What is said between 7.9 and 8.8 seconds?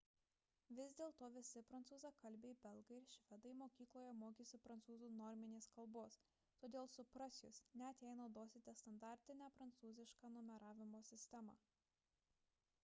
jei naudosite